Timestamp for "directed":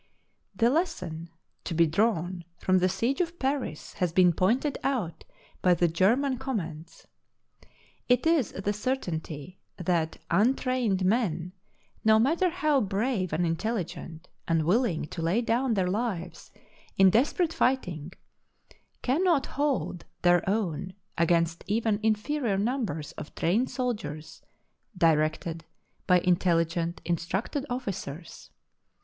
24.97-25.63